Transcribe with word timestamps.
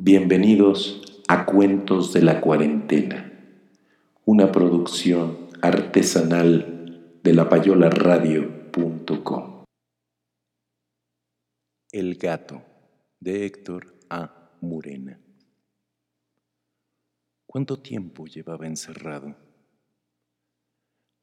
Bienvenidos 0.00 1.24
a 1.26 1.44
Cuentos 1.44 2.12
de 2.12 2.22
la 2.22 2.40
Cuarentena, 2.40 3.32
una 4.24 4.52
producción 4.52 5.48
artesanal 5.60 7.18
de 7.24 7.34
lapayolaradio.com. 7.34 9.64
El 11.90 12.14
gato 12.14 12.62
de 13.18 13.44
Héctor 13.44 13.92
A. 14.08 14.52
Murena. 14.60 15.20
¿Cuánto 17.44 17.82
tiempo 17.82 18.26
llevaba 18.26 18.68
encerrado? 18.68 19.34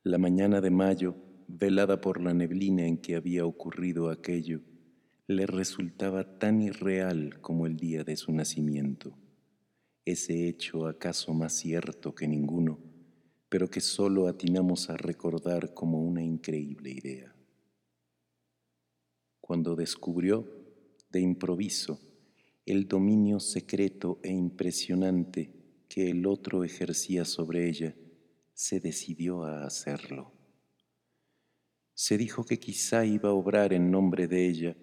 La 0.04 0.18
mañana 0.18 0.60
de 0.60 0.72
mayo, 0.72 1.16
velada 1.48 2.02
por 2.02 2.20
la 2.20 2.34
neblina 2.34 2.86
en 2.86 2.98
que 2.98 3.16
había 3.16 3.46
ocurrido 3.46 4.10
aquello, 4.10 4.60
le 5.28 5.48
resultaba 5.48 6.38
tan 6.38 6.62
irreal 6.62 7.42
como 7.42 7.66
el 7.66 7.78
día 7.78 8.04
de 8.04 8.16
su 8.16 8.32
nacimiento, 8.32 9.18
ese 10.06 10.48
hecho 10.48 10.86
acaso 10.86 11.34
más 11.34 11.54
cierto 11.54 12.14
que 12.14 12.28
ninguno, 12.28 12.80
pero 13.50 13.70
que 13.70 13.82
sólo 13.82 14.28
atinamos 14.28 14.90
a 14.92 14.98
recordar 14.98 15.74
como 15.74 16.00
una 16.00 16.22
increíble 16.22 16.92
idea. 16.92 17.36
Cuando 19.42 19.76
descubrió, 19.76 20.48
de 21.10 21.22
improviso, 21.22 22.00
el 22.68 22.88
dominio 22.88 23.40
secreto 23.40 24.20
e 24.22 24.32
impresionante 24.32 25.52
que 25.88 26.10
el 26.12 26.28
otro 26.28 26.64
ejercía 26.64 27.26
sobre 27.26 27.68
ella, 27.68 27.96
se 28.54 28.80
decidió 28.80 29.44
a 29.44 29.66
hacerlo. 29.66 30.34
Se 31.96 32.18
dijo 32.18 32.44
que 32.44 32.60
quizá 32.60 33.06
iba 33.06 33.30
a 33.30 33.34
obrar 33.34 33.74
en 33.74 33.90
nombre 33.90 34.28
de 34.28 34.48
ella, 34.48 34.76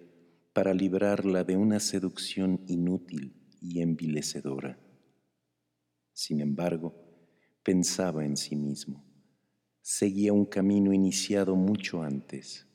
para 0.53 0.75
librarla 0.75 1.45
de 1.45 1.57
una 1.57 1.81
seducción 1.81 2.63
inútil 2.67 3.35
y 3.61 3.81
envilecedora. 3.81 4.79
Sin 6.13 6.41
embargo, 6.41 6.95
pensaba 7.63 8.25
en 8.25 8.37
sí 8.37 8.55
mismo, 8.55 9.05
seguía 9.81 10.33
un 10.33 10.45
camino 10.45 10.93
iniciado 10.93 11.57
mucho 11.57 12.03
antes, 12.03 12.67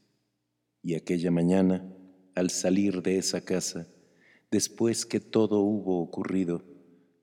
y 0.81 0.95
aquella 0.95 1.29
mañana, 1.29 1.93
al 2.33 2.49
salir 2.49 3.01
de 3.03 3.17
esa 3.17 3.41
casa, 3.41 3.87
después 4.49 5.05
que 5.05 5.19
todo 5.19 5.59
hubo 5.59 6.01
ocurrido, 6.01 6.63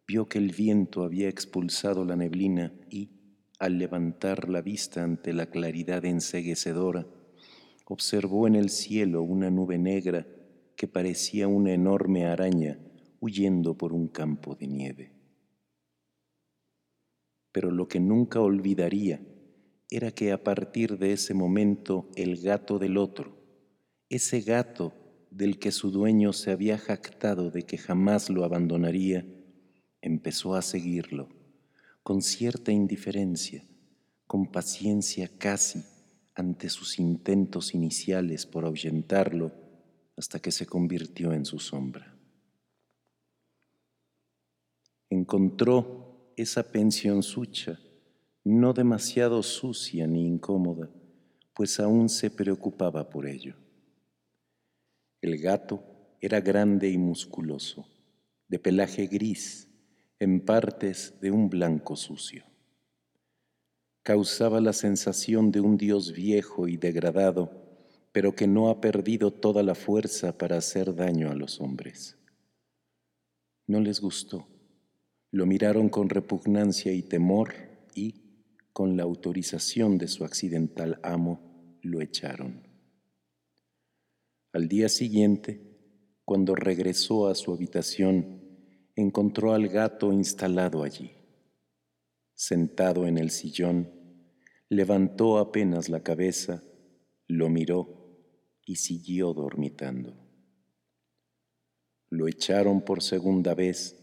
vio 0.06 0.28
que 0.28 0.38
el 0.38 0.52
viento 0.52 1.02
había 1.02 1.28
expulsado 1.28 2.04
la 2.04 2.14
neblina 2.14 2.72
y, 2.90 3.10
al 3.58 3.78
levantar 3.78 4.48
la 4.48 4.60
vista 4.60 5.02
ante 5.02 5.32
la 5.32 5.46
claridad 5.46 6.04
enseguecedora, 6.04 7.06
observó 7.86 8.46
en 8.46 8.54
el 8.54 8.70
cielo 8.70 9.22
una 9.22 9.50
nube 9.50 9.78
negra 9.78 10.26
que 10.84 10.88
parecía 10.88 11.48
una 11.48 11.72
enorme 11.72 12.26
araña 12.26 12.78
huyendo 13.18 13.78
por 13.78 13.94
un 13.94 14.06
campo 14.06 14.54
de 14.54 14.66
nieve. 14.66 15.12
Pero 17.52 17.70
lo 17.70 17.88
que 17.88 18.00
nunca 18.00 18.42
olvidaría 18.42 19.22
era 19.88 20.10
que 20.10 20.30
a 20.30 20.44
partir 20.44 20.98
de 20.98 21.14
ese 21.14 21.32
momento 21.32 22.10
el 22.16 22.36
gato 22.36 22.78
del 22.78 22.98
otro, 22.98 23.34
ese 24.10 24.42
gato 24.42 24.92
del 25.30 25.58
que 25.58 25.72
su 25.72 25.90
dueño 25.90 26.34
se 26.34 26.50
había 26.50 26.76
jactado 26.76 27.50
de 27.50 27.62
que 27.62 27.78
jamás 27.78 28.28
lo 28.28 28.44
abandonaría, 28.44 29.24
empezó 30.02 30.54
a 30.54 30.60
seguirlo, 30.60 31.30
con 32.02 32.20
cierta 32.20 32.72
indiferencia, 32.72 33.66
con 34.26 34.52
paciencia 34.52 35.30
casi 35.38 35.82
ante 36.34 36.68
sus 36.68 36.98
intentos 36.98 37.72
iniciales 37.72 38.44
por 38.44 38.66
ahuyentarlo 38.66 39.63
hasta 40.16 40.38
que 40.38 40.52
se 40.52 40.66
convirtió 40.66 41.32
en 41.32 41.44
su 41.44 41.58
sombra. 41.58 42.16
Encontró 45.10 46.32
esa 46.36 46.70
pensión 46.70 47.22
sucha, 47.22 47.78
no 48.42 48.72
demasiado 48.72 49.42
sucia 49.42 50.06
ni 50.06 50.26
incómoda, 50.26 50.90
pues 51.54 51.78
aún 51.80 52.08
se 52.08 52.30
preocupaba 52.30 53.08
por 53.08 53.26
ello. 53.26 53.54
El 55.20 55.38
gato 55.38 55.82
era 56.20 56.40
grande 56.40 56.90
y 56.90 56.98
musculoso, 56.98 57.86
de 58.48 58.58
pelaje 58.58 59.06
gris, 59.06 59.70
en 60.18 60.44
partes 60.44 61.14
de 61.20 61.30
un 61.30 61.48
blanco 61.48 61.96
sucio. 61.96 62.44
Causaba 64.02 64.60
la 64.60 64.72
sensación 64.72 65.50
de 65.50 65.60
un 65.60 65.76
dios 65.76 66.12
viejo 66.12 66.68
y 66.68 66.76
degradado 66.76 67.63
pero 68.14 68.36
que 68.36 68.46
no 68.46 68.70
ha 68.70 68.80
perdido 68.80 69.32
toda 69.32 69.64
la 69.64 69.74
fuerza 69.74 70.38
para 70.38 70.56
hacer 70.56 70.94
daño 70.94 71.32
a 71.32 71.34
los 71.34 71.60
hombres. 71.60 72.16
No 73.66 73.80
les 73.80 74.00
gustó. 74.00 74.46
Lo 75.32 75.46
miraron 75.46 75.88
con 75.88 76.08
repugnancia 76.08 76.92
y 76.92 77.02
temor 77.02 77.54
y, 77.92 78.22
con 78.72 78.96
la 78.96 79.02
autorización 79.02 79.98
de 79.98 80.06
su 80.06 80.24
accidental 80.24 81.00
amo, 81.02 81.76
lo 81.82 82.00
echaron. 82.00 82.68
Al 84.52 84.68
día 84.68 84.88
siguiente, 84.88 85.76
cuando 86.24 86.54
regresó 86.54 87.26
a 87.26 87.34
su 87.34 87.52
habitación, 87.52 88.42
encontró 88.94 89.54
al 89.54 89.66
gato 89.66 90.12
instalado 90.12 90.84
allí. 90.84 91.10
Sentado 92.32 93.08
en 93.08 93.18
el 93.18 93.30
sillón, 93.30 93.90
levantó 94.68 95.38
apenas 95.38 95.88
la 95.88 96.04
cabeza, 96.04 96.62
lo 97.26 97.48
miró 97.48 98.03
y 98.64 98.76
siguió 98.76 99.32
dormitando. 99.32 100.14
Lo 102.10 102.28
echaron 102.28 102.82
por 102.82 103.02
segunda 103.02 103.54
vez 103.54 103.96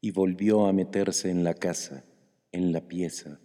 y 0.00 0.10
volvió 0.12 0.66
a 0.66 0.72
meterse 0.72 1.30
en 1.30 1.44
la 1.44 1.54
casa, 1.54 2.04
en 2.52 2.72
la 2.72 2.88
pieza, 2.88 3.38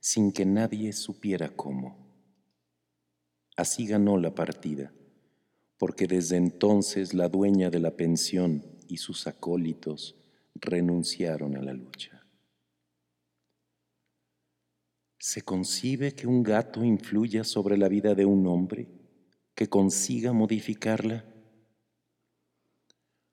sin 0.00 0.32
que 0.32 0.44
nadie 0.44 0.92
supiera 0.92 1.48
cómo. 1.48 1.96
Así 3.56 3.86
ganó 3.86 4.18
la 4.18 4.34
partida, 4.34 4.92
porque 5.78 6.06
desde 6.06 6.36
entonces 6.36 7.14
la 7.14 7.28
dueña 7.28 7.70
de 7.70 7.80
la 7.80 7.96
pensión 7.96 8.64
y 8.88 8.96
sus 8.96 9.26
acólitos 9.26 10.16
renunciaron 10.54 11.56
a 11.56 11.62
la 11.62 11.72
lucha. 11.72 12.26
¿Se 15.18 15.42
concibe 15.42 16.14
que 16.14 16.26
un 16.26 16.42
gato 16.42 16.82
influya 16.82 17.44
sobre 17.44 17.78
la 17.78 17.88
vida 17.88 18.14
de 18.14 18.24
un 18.24 18.44
hombre? 18.48 19.01
Que 19.54 19.68
consiga 19.68 20.32
modificarla? 20.32 21.24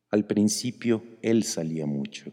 Al 0.09 0.25
principio 0.25 1.03
él 1.21 1.43
salía 1.43 1.85
mucho. 1.85 2.31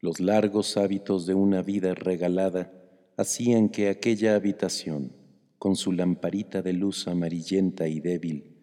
Los 0.00 0.20
largos 0.20 0.76
hábitos 0.76 1.26
de 1.26 1.34
una 1.34 1.62
vida 1.62 1.94
regalada 1.94 2.72
hacían 3.16 3.68
que 3.68 3.88
aquella 3.88 4.34
habitación, 4.34 5.12
con 5.58 5.76
su 5.76 5.92
lamparita 5.92 6.62
de 6.62 6.72
luz 6.72 7.08
amarillenta 7.08 7.88
y 7.88 8.00
débil, 8.00 8.58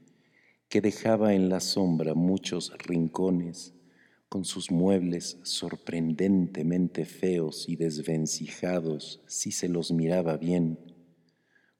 que 0.69 0.81
dejaba 0.81 1.33
en 1.33 1.49
la 1.49 1.59
sombra 1.59 2.13
muchos 2.13 2.71
rincones, 2.77 3.73
con 4.29 4.45
sus 4.45 4.71
muebles 4.71 5.39
sorprendentemente 5.43 7.05
feos 7.05 7.69
y 7.69 7.75
desvencijados 7.75 9.21
si 9.27 9.51
se 9.51 9.69
los 9.69 9.91
miraba 9.91 10.37
bien, 10.37 10.94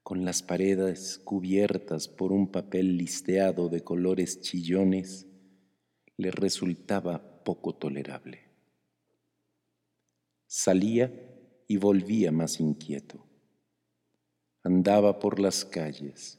con 0.06 0.24
las 0.24 0.40
paredes 0.40 1.18
cubiertas 1.24 2.06
por 2.06 2.30
un 2.30 2.52
papel 2.52 2.96
listeado 2.96 3.68
de 3.68 3.82
colores 3.82 4.40
chillones, 4.40 5.26
le 6.16 6.30
resultaba 6.30 7.42
poco 7.42 7.74
tolerable. 7.74 8.48
Salía 10.46 11.12
y 11.66 11.78
volvía 11.78 12.30
más 12.30 12.60
inquieto. 12.60 13.26
Andaba 14.62 15.18
por 15.18 15.40
las 15.40 15.64
calles, 15.64 16.38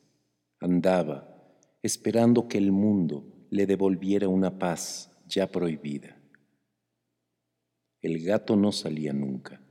andaba 0.62 1.60
esperando 1.82 2.48
que 2.48 2.60
el 2.60 2.72
mundo 2.72 3.26
le 3.50 3.66
devolviera 3.66 4.30
una 4.30 4.58
paz 4.58 5.12
ya 5.28 5.52
prohibida. 5.52 6.18
El 8.00 8.24
gato 8.24 8.56
no 8.56 8.72
salía 8.72 9.12
nunca. 9.12 9.62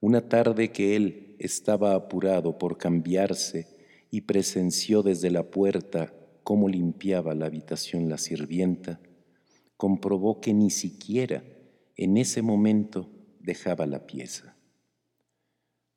Una 0.00 0.28
tarde 0.28 0.70
que 0.70 0.94
él 0.94 1.27
estaba 1.38 1.94
apurado 1.94 2.58
por 2.58 2.78
cambiarse 2.78 3.66
y 4.10 4.22
presenció 4.22 5.02
desde 5.02 5.30
la 5.30 5.50
puerta 5.50 6.14
cómo 6.42 6.68
limpiaba 6.68 7.34
la 7.34 7.46
habitación 7.46 8.08
la 8.08 8.18
sirvienta, 8.18 9.00
comprobó 9.76 10.40
que 10.40 10.54
ni 10.54 10.70
siquiera 10.70 11.44
en 11.96 12.16
ese 12.16 12.42
momento 12.42 13.10
dejaba 13.40 13.86
la 13.86 14.06
pieza. 14.06 14.56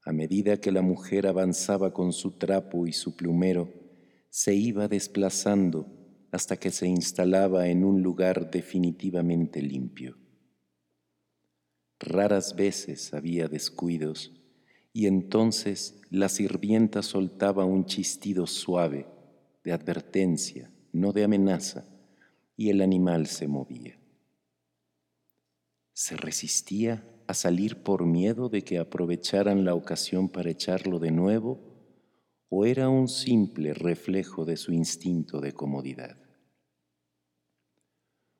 A 0.03 0.11
medida 0.11 0.57
que 0.57 0.71
la 0.71 0.81
mujer 0.81 1.27
avanzaba 1.27 1.93
con 1.93 2.11
su 2.11 2.31
trapo 2.31 2.87
y 2.87 2.93
su 2.93 3.15
plumero, 3.15 3.69
se 4.29 4.55
iba 4.55 4.87
desplazando 4.87 5.87
hasta 6.31 6.57
que 6.57 6.71
se 6.71 6.87
instalaba 6.87 7.67
en 7.67 7.83
un 7.83 8.01
lugar 8.01 8.49
definitivamente 8.49 9.61
limpio. 9.61 10.17
Raras 11.99 12.55
veces 12.55 13.13
había 13.13 13.47
descuidos 13.47 14.40
y 14.93 15.07
entonces 15.07 16.01
la 16.09 16.29
sirvienta 16.29 17.01
soltaba 17.01 17.65
un 17.65 17.85
chistido 17.85 18.47
suave 18.47 19.07
de 19.63 19.71
advertencia, 19.71 20.71
no 20.91 21.13
de 21.13 21.23
amenaza, 21.23 21.85
y 22.57 22.69
el 22.69 22.81
animal 22.81 23.27
se 23.27 23.47
movía. 23.47 23.97
¿Se 25.93 26.17
resistía 26.17 27.07
a 27.27 27.33
salir 27.33 27.83
por 27.83 28.05
miedo 28.05 28.49
de 28.49 28.63
que 28.63 28.79
aprovecharan 28.79 29.63
la 29.63 29.75
ocasión 29.75 30.29
para 30.29 30.49
echarlo 30.49 30.99
de 30.99 31.11
nuevo 31.11 31.59
o 32.49 32.65
era 32.65 32.89
un 32.89 33.07
simple 33.07 33.73
reflejo 33.73 34.43
de 34.43 34.57
su 34.57 34.73
instinto 34.73 35.39
de 35.39 35.53
comodidad? 35.53 36.17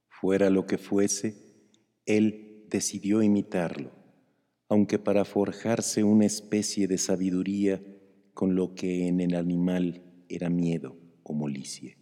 Fuera 0.09 0.49
lo 0.49 0.65
que 0.65 0.77
fuese, 0.77 1.69
él 2.05 2.67
decidió 2.69 3.21
imitarlo, 3.21 3.91
aunque 4.71 4.99
para 4.99 5.25
forjarse 5.25 6.01
una 6.05 6.25
especie 6.25 6.87
de 6.87 6.97
sabiduría 6.97 7.83
con 8.33 8.55
lo 8.55 8.73
que 8.73 9.09
en 9.09 9.19
el 9.19 9.35
animal 9.35 10.01
era 10.29 10.49
miedo 10.49 10.95
o 11.23 11.33
molicie. 11.33 11.97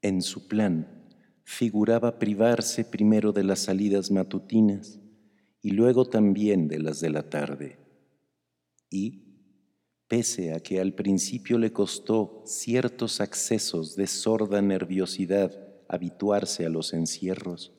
En 0.00 0.22
su 0.22 0.48
plan, 0.48 1.06
figuraba 1.44 2.18
privarse 2.18 2.82
primero 2.82 3.32
de 3.32 3.44
las 3.44 3.58
salidas 3.58 4.10
matutinas 4.10 5.00
y 5.60 5.72
luego 5.72 6.06
también 6.06 6.66
de 6.66 6.78
las 6.78 7.00
de 7.00 7.10
la 7.10 7.28
tarde. 7.28 7.78
Y, 8.88 9.36
pese 10.08 10.54
a 10.54 10.60
que 10.60 10.80
al 10.80 10.94
principio 10.94 11.58
le 11.58 11.74
costó 11.74 12.42
ciertos 12.46 13.20
accesos 13.20 13.96
de 13.96 14.06
sorda 14.06 14.62
nerviosidad 14.62 15.52
habituarse 15.90 16.64
a 16.64 16.70
los 16.70 16.94
encierros, 16.94 17.74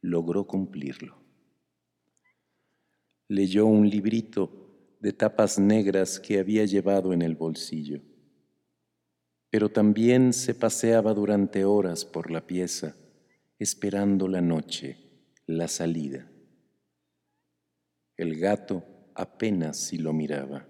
logró 0.00 0.48
cumplirlo. 0.48 1.25
Leyó 3.28 3.66
un 3.66 3.88
librito 3.88 4.96
de 5.00 5.12
tapas 5.12 5.58
negras 5.58 6.20
que 6.20 6.38
había 6.38 6.64
llevado 6.64 7.12
en 7.12 7.22
el 7.22 7.34
bolsillo 7.34 8.00
pero 9.56 9.70
también 9.70 10.34
se 10.34 10.54
paseaba 10.54 11.14
durante 11.14 11.64
horas 11.64 12.04
por 12.04 12.30
la 12.30 12.46
pieza, 12.46 12.94
esperando 13.58 14.28
la 14.28 14.42
noche, 14.42 14.98
la 15.46 15.66
salida. 15.66 16.30
El 18.18 18.38
gato 18.38 18.84
apenas 19.14 19.78
si 19.78 19.96
lo 19.96 20.12
miraba. 20.12 20.68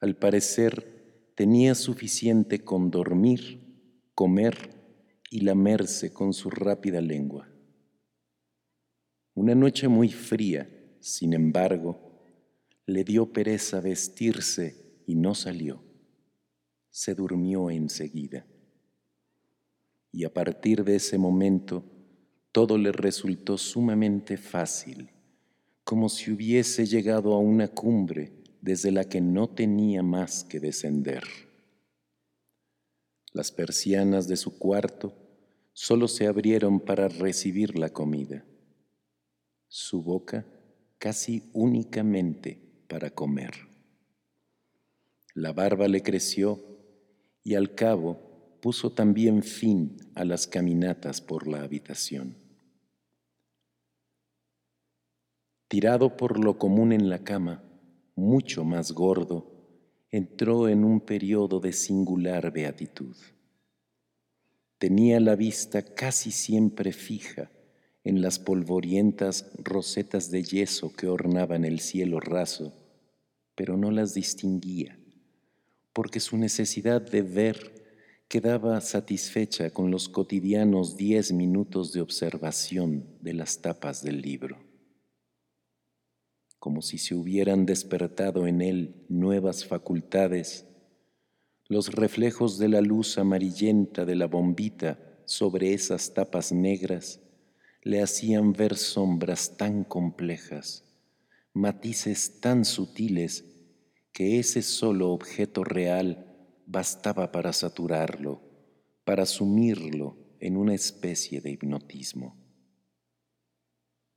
Al 0.00 0.16
parecer 0.16 1.32
tenía 1.34 1.74
suficiente 1.74 2.62
con 2.62 2.90
dormir, 2.90 4.02
comer 4.14 4.68
y 5.30 5.40
lamerse 5.40 6.12
con 6.12 6.34
su 6.34 6.50
rápida 6.50 7.00
lengua. 7.00 7.48
Una 9.32 9.54
noche 9.54 9.88
muy 9.88 10.10
fría, 10.10 10.68
sin 11.06 11.34
embargo, 11.34 12.00
le 12.84 13.04
dio 13.04 13.32
pereza 13.32 13.80
vestirse 13.80 15.02
y 15.06 15.14
no 15.14 15.34
salió 15.34 15.86
se 16.96 17.14
durmió 17.14 17.70
enseguida. 17.70 18.46
Y 20.10 20.24
a 20.24 20.32
partir 20.32 20.82
de 20.82 20.96
ese 20.96 21.18
momento, 21.18 21.84
todo 22.50 22.78
le 22.78 22.90
resultó 22.90 23.58
sumamente 23.58 24.38
fácil, 24.38 25.10
como 25.84 26.08
si 26.08 26.32
hubiese 26.32 26.86
llegado 26.86 27.34
a 27.34 27.38
una 27.38 27.68
cumbre 27.68 28.32
desde 28.62 28.92
la 28.92 29.04
que 29.04 29.20
no 29.20 29.46
tenía 29.50 30.02
más 30.02 30.42
que 30.42 30.58
descender. 30.58 31.22
Las 33.34 33.52
persianas 33.52 34.26
de 34.26 34.38
su 34.38 34.58
cuarto 34.58 35.12
solo 35.74 36.08
se 36.08 36.26
abrieron 36.26 36.80
para 36.80 37.08
recibir 37.08 37.78
la 37.78 37.90
comida, 37.90 38.42
su 39.68 40.02
boca 40.02 40.46
casi 40.98 41.50
únicamente 41.52 42.84
para 42.88 43.10
comer. 43.10 43.54
La 45.34 45.52
barba 45.52 45.88
le 45.88 46.02
creció 46.02 46.64
y 47.42 47.54
al 47.54 47.74
cabo 47.74 48.58
puso 48.60 48.92
también 48.92 49.42
fin 49.42 49.96
a 50.14 50.24
las 50.24 50.46
caminatas 50.46 51.20
por 51.20 51.46
la 51.46 51.62
habitación. 51.62 52.36
Tirado 55.68 56.16
por 56.16 56.42
lo 56.42 56.58
común 56.58 56.92
en 56.92 57.10
la 57.10 57.24
cama, 57.24 57.62
mucho 58.14 58.64
más 58.64 58.92
gordo, 58.92 59.52
entró 60.10 60.68
en 60.68 60.84
un 60.84 61.00
periodo 61.00 61.60
de 61.60 61.72
singular 61.72 62.52
beatitud. 62.52 63.16
Tenía 64.78 65.20
la 65.20 65.36
vista 65.36 65.82
casi 65.82 66.30
siempre 66.30 66.92
fija 66.92 67.50
en 68.06 68.22
las 68.22 68.38
polvorientas 68.38 69.50
rosetas 69.58 70.30
de 70.30 70.42
yeso 70.42 70.94
que 70.96 71.08
ornaban 71.08 71.66
el 71.66 71.80
cielo 71.80 72.20
raso, 72.20 72.72
pero 73.54 73.76
no 73.76 73.90
las 73.90 74.14
distinguía 74.14 74.98
porque 75.96 76.20
su 76.20 76.36
necesidad 76.36 77.00
de 77.00 77.22
ver 77.22 77.72
quedaba 78.28 78.78
satisfecha 78.82 79.70
con 79.70 79.90
los 79.90 80.10
cotidianos 80.10 80.98
diez 80.98 81.32
minutos 81.32 81.94
de 81.94 82.02
observación 82.02 83.06
de 83.22 83.32
las 83.32 83.62
tapas 83.62 84.02
del 84.02 84.20
libro, 84.20 84.58
como 86.58 86.82
si 86.82 86.98
se 86.98 87.14
hubieran 87.14 87.64
despertado 87.64 88.46
en 88.46 88.60
él 88.60 89.06
nuevas 89.08 89.64
facultades, 89.64 90.66
los 91.66 91.94
reflejos 91.94 92.58
de 92.58 92.68
la 92.68 92.82
luz 92.82 93.16
amarillenta 93.16 94.04
de 94.04 94.16
la 94.16 94.26
bombita 94.26 94.98
sobre 95.24 95.72
esas 95.72 96.12
tapas 96.12 96.52
negras 96.52 97.20
le 97.86 98.02
hacían 98.02 98.52
ver 98.52 98.76
sombras 98.76 99.56
tan 99.56 99.84
complejas, 99.84 100.82
matices 101.52 102.40
tan 102.40 102.64
sutiles 102.64 103.44
que 104.12 104.40
ese 104.40 104.62
solo 104.62 105.12
objeto 105.12 105.62
real 105.62 106.36
bastaba 106.66 107.30
para 107.30 107.52
saturarlo, 107.52 108.42
para 109.04 109.24
sumirlo 109.24 110.16
en 110.40 110.56
una 110.56 110.74
especie 110.74 111.40
de 111.40 111.52
hipnotismo. 111.52 112.36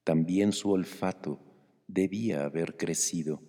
También 0.03 0.51
su 0.51 0.71
olfato 0.71 1.39
debía 1.87 2.45
haber 2.45 2.75
crecido, 2.75 3.43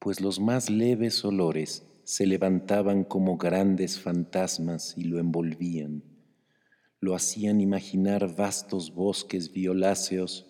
pues 0.00 0.20
los 0.20 0.40
más 0.40 0.70
leves 0.70 1.24
olores 1.24 1.86
se 2.02 2.26
levantaban 2.26 3.04
como 3.04 3.36
grandes 3.36 4.00
fantasmas 4.00 4.94
y 4.96 5.04
lo 5.04 5.20
envolvían, 5.20 6.15
lo 7.00 7.14
hacían 7.14 7.60
imaginar 7.60 8.34
vastos 8.34 8.94
bosques 8.94 9.52
violáceos, 9.52 10.46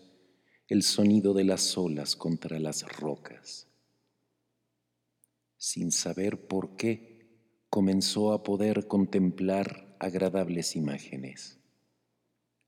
el 0.68 0.82
sonido 0.82 1.34
de 1.34 1.44
las 1.44 1.76
olas 1.78 2.16
contra 2.16 2.58
las 2.58 2.82
rocas 2.98 3.66
sin 5.66 5.90
saber 5.90 6.46
por 6.46 6.76
qué, 6.76 7.64
comenzó 7.68 8.32
a 8.32 8.44
poder 8.44 8.86
contemplar 8.86 9.96
agradables 9.98 10.76
imágenes. 10.76 11.58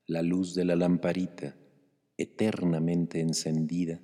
La 0.05 0.21
luz 0.21 0.53
de 0.53 0.65
la 0.65 0.75
lamparita, 0.75 1.55
eternamente 2.17 3.21
encendida, 3.21 4.01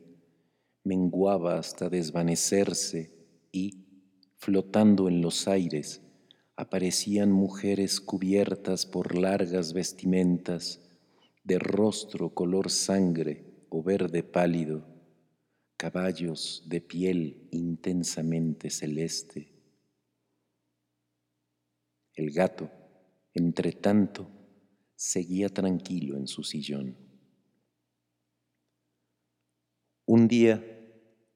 menguaba 0.85 1.57
hasta 1.57 1.89
desvanecerse 1.89 3.11
y, 3.51 3.85
flotando 4.37 5.09
en 5.09 5.21
los 5.21 5.47
aires, 5.49 6.01
aparecían 6.55 7.31
mujeres 7.31 7.99
cubiertas 7.99 8.85
por 8.85 9.15
largas 9.15 9.73
vestimentas 9.73 10.81
de 11.43 11.59
rostro 11.59 12.33
color 12.33 12.71
sangre 12.71 13.45
o 13.69 13.83
verde 13.83 14.23
pálido, 14.23 14.87
caballos 15.77 16.63
de 16.67 16.81
piel 16.81 17.49
intensamente 17.51 18.69
celeste. 18.69 19.53
El 22.13 22.31
gato, 22.31 22.71
entre 23.33 23.73
tanto, 23.73 24.29
seguía 24.95 25.49
tranquilo 25.49 26.15
en 26.15 26.27
su 26.27 26.43
sillón. 26.43 26.97
Un 30.05 30.27
día 30.27 30.63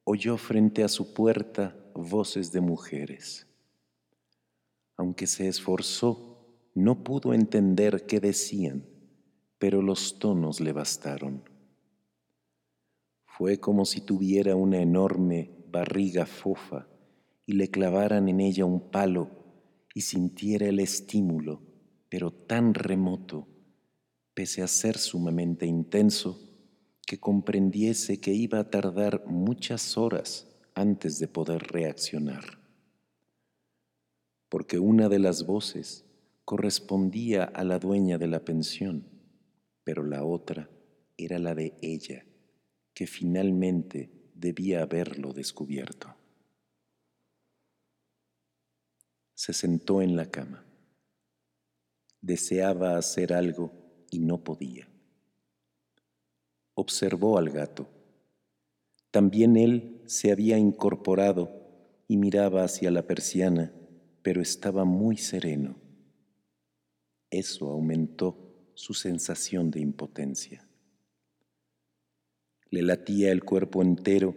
oyó 0.05 0.37
frente 0.37 0.83
a 0.83 0.87
su 0.87 1.13
puerta 1.13 1.75
voces 1.93 2.51
de 2.51 2.61
mujeres. 2.61 3.48
Aunque 4.99 5.27
se 5.27 5.47
esforzó, 5.47 6.45
no 6.75 7.05
pudo 7.05 7.33
entender 7.33 8.05
qué 8.05 8.19
decían, 8.19 8.85
pero 9.57 9.81
los 9.81 10.19
tonos 10.19 10.59
le 10.59 10.73
bastaron. 10.73 11.41
Fue 13.23 13.61
como 13.61 13.85
si 13.85 14.01
tuviera 14.01 14.57
una 14.57 14.81
enorme 14.81 15.51
barriga 15.71 16.25
fofa 16.25 16.89
y 17.45 17.53
le 17.53 17.71
clavaran 17.71 18.27
en 18.27 18.41
ella 18.41 18.65
un 18.65 18.91
palo 18.91 19.29
y 19.93 20.01
sintiera 20.01 20.67
el 20.67 20.81
estímulo, 20.81 21.61
pero 22.09 22.31
tan 22.31 22.73
remoto, 22.73 23.47
pese 24.33 24.63
a 24.63 24.67
ser 24.67 24.97
sumamente 24.97 25.65
intenso, 25.65 26.41
que 27.07 27.21
comprendiese 27.21 28.19
que 28.19 28.33
iba 28.33 28.59
a 28.59 28.69
tardar 28.69 29.25
muchas 29.27 29.97
horas 29.97 30.59
antes 30.75 31.19
de 31.19 31.29
poder 31.29 31.63
reaccionar. 31.71 32.58
Porque 34.49 34.79
una 34.79 35.07
de 35.09 35.19
las 35.19 35.45
voces 35.45 36.05
correspondía 36.43 37.43
a 37.43 37.63
la 37.63 37.79
dueña 37.79 38.17
de 38.17 38.27
la 38.27 38.43
pensión, 38.43 39.05
pero 39.83 40.03
la 40.03 40.23
otra 40.23 40.69
era 41.17 41.39
la 41.39 41.55
de 41.55 41.77
ella, 41.81 42.25
que 42.93 43.07
finalmente 43.07 44.09
debía 44.33 44.81
haberlo 44.81 45.31
descubierto. 45.31 46.13
Se 49.35 49.53
sentó 49.53 50.01
en 50.01 50.15
la 50.15 50.29
cama. 50.29 50.65
Deseaba 52.21 52.97
hacer 52.97 53.33
algo 53.33 53.71
y 54.11 54.19
no 54.19 54.43
podía 54.43 54.89
observó 56.79 57.37
al 57.37 57.49
gato. 57.49 57.87
También 59.11 59.57
él 59.57 60.01
se 60.05 60.31
había 60.31 60.57
incorporado 60.57 61.51
y 62.07 62.17
miraba 62.17 62.63
hacia 62.63 62.89
la 62.89 63.05
persiana, 63.05 63.73
pero 64.21 64.41
estaba 64.41 64.85
muy 64.85 65.17
sereno. 65.17 65.75
Eso 67.29 67.69
aumentó 67.69 68.71
su 68.73 68.93
sensación 68.93 69.71
de 69.71 69.81
impotencia. 69.81 70.67
Le 72.69 72.81
latía 72.81 73.31
el 73.31 73.43
cuerpo 73.43 73.81
entero 73.81 74.35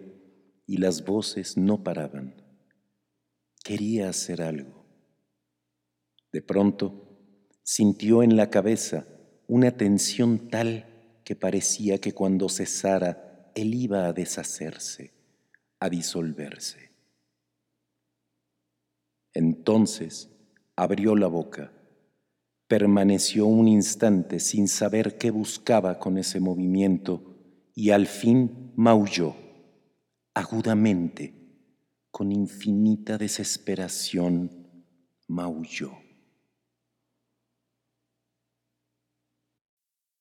y 0.66 0.78
las 0.78 1.04
voces 1.04 1.56
no 1.56 1.82
paraban. 1.82 2.34
Quería 3.62 4.08
hacer 4.08 4.42
algo. 4.42 4.84
De 6.32 6.42
pronto 6.42 7.08
sintió 7.62 8.22
en 8.22 8.36
la 8.36 8.50
cabeza 8.50 9.06
una 9.46 9.76
tensión 9.76 10.48
tal 10.48 10.86
que 11.24 11.36
parecía 11.36 11.98
que 11.98 12.12
cuando 12.12 12.48
cesara 12.48 13.52
él 13.54 13.74
iba 13.74 14.06
a 14.06 14.12
deshacerse, 14.12 15.12
a 15.78 15.88
disolverse. 15.88 16.91
Entonces 19.34 20.30
abrió 20.76 21.16
la 21.16 21.26
boca, 21.26 21.72
permaneció 22.66 23.46
un 23.46 23.68
instante 23.68 24.40
sin 24.40 24.68
saber 24.68 25.18
qué 25.18 25.30
buscaba 25.30 25.98
con 25.98 26.18
ese 26.18 26.40
movimiento 26.40 27.36
y 27.74 27.90
al 27.90 28.06
fin 28.06 28.72
maulló, 28.76 29.34
agudamente, 30.34 31.34
con 32.10 32.32
infinita 32.32 33.16
desesperación, 33.16 34.50
maulló. 35.28 36.01